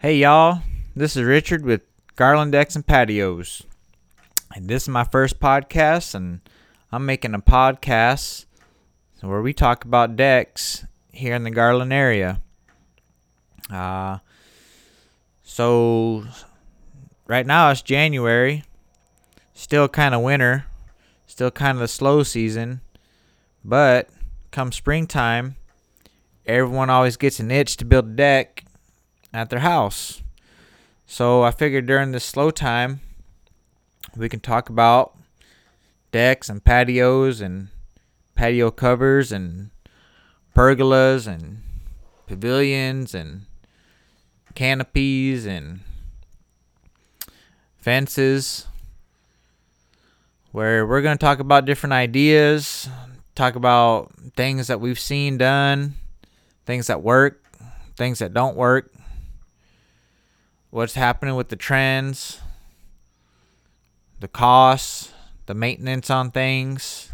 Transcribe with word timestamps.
Hey 0.00 0.18
y'all, 0.18 0.62
this 0.94 1.16
is 1.16 1.24
Richard 1.24 1.64
with 1.64 1.82
Garland 2.14 2.52
Decks 2.52 2.76
and 2.76 2.86
Patios. 2.86 3.64
And 4.54 4.68
this 4.68 4.84
is 4.84 4.88
my 4.88 5.02
first 5.02 5.40
podcast, 5.40 6.14
and 6.14 6.40
I'm 6.92 7.04
making 7.04 7.34
a 7.34 7.40
podcast 7.40 8.44
where 9.22 9.42
we 9.42 9.52
talk 9.52 9.84
about 9.84 10.14
decks 10.14 10.84
here 11.10 11.34
in 11.34 11.42
the 11.42 11.50
Garland 11.50 11.92
area. 11.92 12.40
Uh, 13.68 14.18
so, 15.42 16.24
right 17.26 17.44
now 17.44 17.72
it's 17.72 17.82
January, 17.82 18.62
still 19.52 19.88
kind 19.88 20.14
of 20.14 20.22
winter, 20.22 20.66
still 21.26 21.50
kind 21.50 21.76
of 21.76 21.80
the 21.80 21.88
slow 21.88 22.22
season, 22.22 22.82
but 23.64 24.08
come 24.52 24.70
springtime, 24.70 25.56
everyone 26.46 26.88
always 26.88 27.16
gets 27.16 27.40
an 27.40 27.50
itch 27.50 27.76
to 27.78 27.84
build 27.84 28.04
a 28.04 28.14
deck 28.14 28.62
at 29.32 29.50
their 29.50 29.60
house. 29.60 30.22
So 31.06 31.42
I 31.42 31.50
figured 31.50 31.86
during 31.86 32.12
this 32.12 32.24
slow 32.24 32.50
time, 32.50 33.00
we 34.16 34.28
can 34.28 34.40
talk 34.40 34.68
about 34.68 35.16
decks 36.12 36.48
and 36.48 36.64
patios 36.64 37.40
and 37.40 37.68
patio 38.34 38.70
covers 38.70 39.32
and 39.32 39.70
pergolas 40.54 41.26
and 41.26 41.62
pavilions 42.26 43.14
and 43.14 43.46
canopies 44.54 45.46
and 45.46 45.80
fences 47.78 48.66
where 50.52 50.86
we're 50.86 51.02
going 51.02 51.16
to 51.16 51.24
talk 51.24 51.38
about 51.38 51.64
different 51.64 51.92
ideas, 51.92 52.88
talk 53.34 53.54
about 53.54 54.12
things 54.36 54.66
that 54.66 54.80
we've 54.80 54.98
seen 54.98 55.38
done, 55.38 55.94
things 56.66 56.86
that 56.88 57.02
work, 57.02 57.42
things 57.96 58.18
that 58.18 58.32
don't 58.32 58.56
work, 58.56 58.90
what's 60.70 60.94
happening 60.94 61.34
with 61.34 61.48
the 61.48 61.56
trends, 61.56 62.40
the 64.20 64.28
costs, 64.28 65.12
the 65.46 65.54
maintenance 65.54 66.10
on 66.10 66.30
things, 66.30 67.12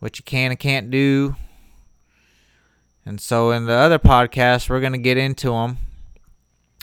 what 0.00 0.18
you 0.18 0.24
can 0.24 0.50
and 0.50 0.58
can't 0.58 0.90
do. 0.90 1.36
And 3.06 3.20
so 3.20 3.52
in 3.52 3.66
the 3.66 3.72
other 3.72 3.98
podcast, 3.98 4.68
we're 4.68 4.80
going 4.80 4.92
to 4.92 4.98
get 4.98 5.16
into 5.16 5.50
them. 5.50 5.78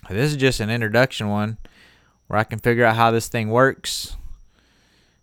This 0.10 0.32
is 0.32 0.38
just 0.38 0.60
an 0.60 0.70
introduction 0.70 1.30
one 1.30 1.58
where 2.28 2.40
I 2.40 2.44
can 2.44 2.60
figure 2.60 2.86
out 2.86 2.96
how 2.96 3.12
this 3.12 3.28
thing 3.28 3.50
works 3.50 4.16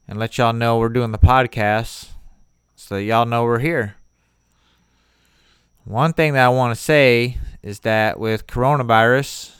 and 0.06 0.18
let 0.18 0.38
y'all 0.38 0.52
know 0.52 0.78
we're 0.78 0.88
doing 0.88 1.12
the 1.12 1.18
podcast 1.18 2.10
so 2.76 2.96
that 2.96 3.02
y'all 3.02 3.26
know 3.26 3.44
we're 3.44 3.60
here. 3.60 3.96
One 5.84 6.12
thing 6.12 6.34
that 6.34 6.44
I 6.44 6.48
want 6.50 6.76
to 6.76 6.80
say 6.80 7.38
is 7.62 7.80
that 7.80 8.20
with 8.20 8.46
coronavirus, 8.46 9.52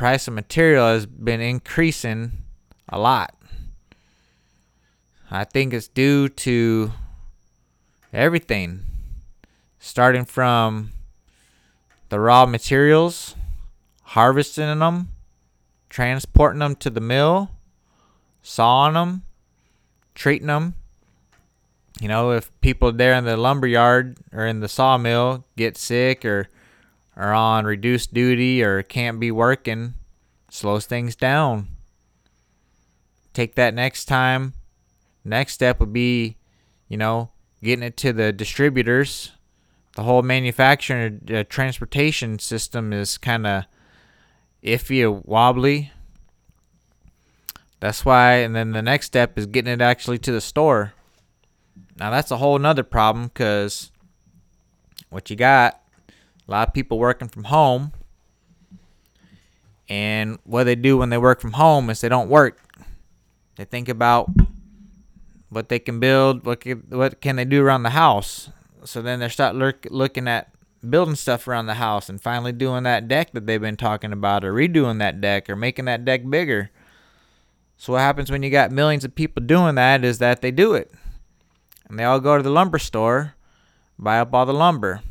price 0.00 0.26
of 0.26 0.32
material 0.32 0.86
has 0.86 1.04
been 1.04 1.42
increasing 1.42 2.32
a 2.88 2.98
lot. 2.98 3.34
I 5.30 5.44
think 5.44 5.74
it's 5.74 5.88
due 5.88 6.30
to 6.30 6.92
everything, 8.10 8.80
starting 9.78 10.24
from 10.24 10.92
the 12.08 12.18
raw 12.18 12.46
materials, 12.46 13.36
harvesting 14.16 14.78
them, 14.78 15.10
transporting 15.90 16.60
them 16.60 16.76
to 16.76 16.88
the 16.88 17.02
mill, 17.02 17.50
sawing 18.40 18.94
them, 18.94 19.24
treating 20.14 20.46
them. 20.46 20.76
You 22.00 22.08
know, 22.08 22.30
if 22.30 22.50
people 22.62 22.90
there 22.90 23.12
in 23.12 23.26
the 23.26 23.36
lumber 23.36 23.66
yard 23.66 24.16
or 24.32 24.46
in 24.46 24.60
the 24.60 24.68
sawmill 24.68 25.44
get 25.58 25.76
sick 25.76 26.24
or 26.24 26.48
are 27.16 27.32
on 27.32 27.64
reduced 27.64 28.14
duty 28.14 28.62
or 28.62 28.82
can't 28.82 29.20
be 29.20 29.30
working, 29.30 29.94
slows 30.48 30.86
things 30.86 31.16
down. 31.16 31.68
Take 33.32 33.54
that 33.54 33.74
next 33.74 34.06
time. 34.06 34.54
Next 35.24 35.54
step 35.54 35.80
would 35.80 35.92
be, 35.92 36.36
you 36.88 36.96
know, 36.96 37.30
getting 37.62 37.82
it 37.82 37.96
to 37.98 38.12
the 38.12 38.32
distributors. 38.32 39.32
The 39.96 40.02
whole 40.02 40.22
manufacturing 40.22 41.28
uh, 41.32 41.44
transportation 41.48 42.38
system 42.38 42.92
is 42.92 43.18
kind 43.18 43.46
of 43.46 43.64
iffy 44.62 45.02
or 45.02 45.12
wobbly. 45.24 45.92
That's 47.80 48.04
why, 48.04 48.34
and 48.36 48.54
then 48.54 48.72
the 48.72 48.82
next 48.82 49.06
step 49.06 49.38
is 49.38 49.46
getting 49.46 49.72
it 49.72 49.80
actually 49.80 50.18
to 50.18 50.32
the 50.32 50.40
store. 50.40 50.92
Now, 51.98 52.10
that's 52.10 52.30
a 52.30 52.36
whole 52.36 52.58
nother 52.58 52.82
problem 52.82 53.28
because 53.28 53.90
what 55.08 55.30
you 55.30 55.36
got 55.36 55.79
a 56.50 56.52
lot 56.52 56.68
of 56.68 56.74
people 56.74 56.98
working 56.98 57.28
from 57.28 57.44
home. 57.44 57.92
And 59.88 60.38
what 60.44 60.64
they 60.64 60.74
do 60.74 60.98
when 60.98 61.10
they 61.10 61.18
work 61.18 61.40
from 61.40 61.52
home 61.52 61.90
is 61.90 62.00
they 62.00 62.08
don't 62.08 62.28
work. 62.28 62.58
They 63.56 63.64
think 63.64 63.88
about 63.88 64.28
what 65.48 65.68
they 65.68 65.78
can 65.78 66.00
build, 66.00 66.44
what 66.44 66.60
can, 66.60 66.84
what 66.88 67.20
can 67.20 67.36
they 67.36 67.44
do 67.44 67.62
around 67.62 67.84
the 67.84 67.90
house. 67.90 68.50
So 68.84 69.00
then 69.00 69.20
they 69.20 69.28
start 69.28 69.54
look, 69.54 69.86
looking 69.90 70.26
at 70.26 70.52
building 70.88 71.14
stuff 71.14 71.46
around 71.46 71.66
the 71.66 71.74
house 71.74 72.08
and 72.08 72.20
finally 72.20 72.52
doing 72.52 72.82
that 72.84 73.06
deck 73.06 73.32
that 73.32 73.46
they've 73.46 73.60
been 73.60 73.76
talking 73.76 74.12
about 74.12 74.44
or 74.44 74.52
redoing 74.52 74.98
that 74.98 75.20
deck 75.20 75.48
or 75.48 75.56
making 75.56 75.84
that 75.84 76.04
deck 76.04 76.28
bigger. 76.28 76.70
So 77.76 77.92
what 77.92 78.00
happens 78.00 78.30
when 78.30 78.42
you 78.42 78.50
got 78.50 78.72
millions 78.72 79.04
of 79.04 79.14
people 79.14 79.42
doing 79.42 79.76
that 79.76 80.04
is 80.04 80.18
that 80.18 80.40
they 80.40 80.50
do 80.50 80.74
it. 80.74 80.90
And 81.88 81.98
they 81.98 82.04
all 82.04 82.20
go 82.20 82.36
to 82.36 82.42
the 82.42 82.50
lumber 82.50 82.78
store, 82.78 83.34
buy 83.98 84.18
up 84.18 84.34
all 84.34 84.46
the 84.46 84.54
lumber. 84.54 85.02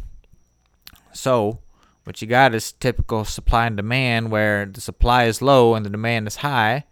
So, 1.14 1.60
what 2.04 2.22
you 2.22 2.28
got 2.28 2.56
is 2.56 2.72
typical 2.72 3.26
supply 3.26 3.68
and 3.68 3.78
demand 3.78 4.32
where 4.32 4.66
the 4.66 4.82
supply 4.82 5.26
is 5.26 5.42
low 5.42 5.76
and 5.76 5.86
the 5.86 5.90
demand 5.90 6.28
is 6.28 6.38
high. 6.38 6.86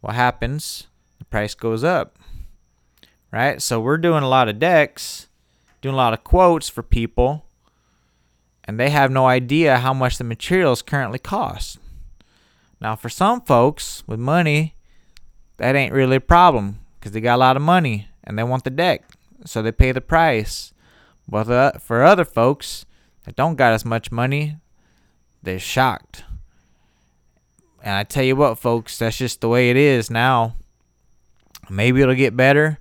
What 0.00 0.14
happens? 0.14 0.86
The 1.18 1.24
price 1.26 1.54
goes 1.54 1.84
up. 1.84 2.18
Right? 3.32 3.60
So, 3.62 3.80
we're 3.80 3.98
doing 3.98 4.22
a 4.22 4.28
lot 4.28 4.48
of 4.48 4.58
decks, 4.58 5.28
doing 5.80 5.94
a 5.94 5.98
lot 5.98 6.12
of 6.12 6.24
quotes 6.24 6.68
for 6.68 6.82
people, 6.82 7.44
and 8.64 8.78
they 8.78 8.90
have 8.90 9.10
no 9.10 9.26
idea 9.26 9.78
how 9.78 9.92
much 9.92 10.18
the 10.18 10.24
materials 10.24 10.82
currently 10.82 11.18
cost. 11.18 11.78
Now, 12.80 12.96
for 12.96 13.08
some 13.08 13.40
folks 13.42 14.02
with 14.06 14.18
money, 14.18 14.74
that 15.58 15.76
ain't 15.76 15.92
really 15.92 16.16
a 16.16 16.20
problem 16.20 16.80
because 16.98 17.12
they 17.12 17.20
got 17.20 17.36
a 17.36 17.38
lot 17.38 17.56
of 17.56 17.62
money 17.62 18.08
and 18.24 18.38
they 18.38 18.42
want 18.42 18.64
the 18.64 18.70
deck, 18.70 19.04
so 19.44 19.60
they 19.60 19.72
pay 19.72 19.92
the 19.92 20.00
price. 20.00 20.72
But 21.28 21.50
uh, 21.50 21.72
for 21.72 22.02
other 22.02 22.24
folks, 22.24 22.86
that 23.24 23.36
don't 23.36 23.56
got 23.56 23.72
as 23.72 23.84
much 23.84 24.10
money, 24.10 24.56
they're 25.42 25.58
shocked. 25.58 26.24
And 27.82 27.94
I 27.94 28.04
tell 28.04 28.24
you 28.24 28.36
what, 28.36 28.58
folks, 28.58 28.98
that's 28.98 29.16
just 29.16 29.40
the 29.40 29.48
way 29.48 29.70
it 29.70 29.76
is 29.76 30.10
now. 30.10 30.56
Maybe 31.68 32.02
it'll 32.02 32.14
get 32.14 32.36
better. 32.36 32.78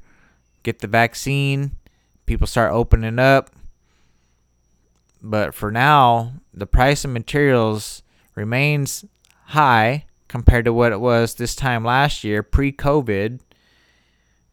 Get 0.63 0.79
the 0.79 0.87
vaccine, 0.87 1.77
people 2.25 2.47
start 2.47 2.73
opening 2.73 3.17
up. 3.17 3.49
But 5.21 5.53
for 5.53 5.71
now, 5.71 6.33
the 6.53 6.67
price 6.67 7.05
of 7.05 7.11
materials 7.11 8.03
remains 8.35 9.05
high 9.45 10.05
compared 10.27 10.65
to 10.65 10.73
what 10.73 10.91
it 10.91 10.99
was 10.99 11.35
this 11.35 11.55
time 11.55 11.83
last 11.83 12.23
year, 12.23 12.43
pre 12.43 12.71
COVID. 12.71 13.39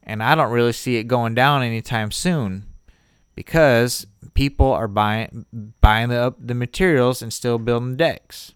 And 0.03 0.23
I 0.23 0.35
don't 0.35 0.53
really 0.53 0.73
see 0.73 0.97
it 0.97 1.05
going 1.05 1.35
down 1.35 1.63
anytime 1.63 2.13
soon 2.13 2.67
because 3.35 4.07
people 4.37 4.71
are 4.71 4.87
buying 4.87 5.47
buying 5.81 6.11
the 6.11 6.33
the 6.39 6.55
materials 6.55 7.23
and 7.23 7.33
still 7.33 7.59
building 7.59 7.97
decks. 7.97 8.53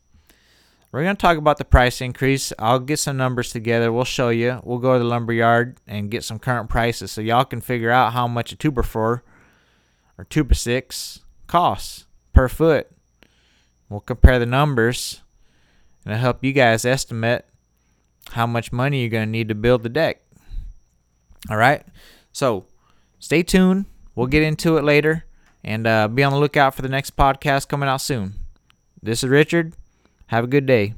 We're 0.92 1.04
going 1.04 1.16
to 1.16 1.20
talk 1.20 1.38
about 1.38 1.58
the 1.58 1.64
price 1.64 2.00
increase. 2.00 2.52
I'll 2.58 2.80
get 2.80 2.98
some 2.98 3.16
numbers 3.16 3.52
together. 3.52 3.92
We'll 3.92 4.04
show 4.04 4.28
you. 4.30 4.60
We'll 4.64 4.78
go 4.78 4.94
to 4.94 4.98
the 4.98 5.04
lumber 5.04 5.32
yard 5.32 5.78
and 5.86 6.10
get 6.10 6.24
some 6.24 6.40
current 6.40 6.68
prices 6.68 7.12
so 7.12 7.20
y'all 7.20 7.44
can 7.44 7.60
figure 7.60 7.92
out 7.92 8.12
how 8.12 8.26
much 8.26 8.50
a 8.50 8.56
two 8.56 8.72
by 8.72 8.82
four 8.82 9.22
or 10.18 10.24
two 10.24 10.42
by 10.42 10.54
six 10.54 11.20
costs 11.46 12.06
per 12.32 12.48
foot. 12.48 12.88
We'll 13.88 14.00
compare 14.00 14.40
the 14.40 14.46
numbers 14.46 15.22
and 16.04 16.12
it'll 16.12 16.22
help 16.22 16.44
you 16.44 16.52
guys 16.52 16.84
estimate 16.84 17.44
how 18.32 18.46
much 18.46 18.72
money 18.72 19.00
you're 19.00 19.10
going 19.10 19.28
to 19.28 19.30
need 19.30 19.48
to 19.48 19.54
build 19.54 19.84
the 19.84 19.88
deck. 19.88 20.22
All 21.48 21.56
right. 21.56 21.84
So 22.32 22.66
stay 23.20 23.44
tuned. 23.44 23.86
We'll 24.16 24.26
get 24.26 24.42
into 24.42 24.76
it 24.76 24.82
later 24.82 25.24
and 25.62 25.86
uh, 25.86 26.08
be 26.08 26.22
on 26.22 26.32
the 26.32 26.38
lookout 26.38 26.74
for 26.74 26.82
the 26.82 26.88
next 26.88 27.16
podcast 27.16 27.68
coming 27.68 27.88
out 27.88 28.00
soon. 28.00 28.34
This 29.02 29.22
is 29.22 29.28
Richard. 29.30 29.74
Have 30.28 30.44
a 30.44 30.48
good 30.48 30.66
day. 30.66 30.94